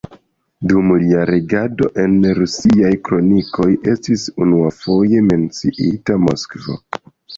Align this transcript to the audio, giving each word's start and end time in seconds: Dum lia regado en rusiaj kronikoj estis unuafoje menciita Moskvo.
Dum 0.69 0.87
lia 1.01 1.25
regado 1.29 1.89
en 2.03 2.15
rusiaj 2.39 2.91
kronikoj 3.09 3.69
estis 3.93 4.25
unuafoje 4.47 5.23
menciita 5.29 6.19
Moskvo. 6.31 6.79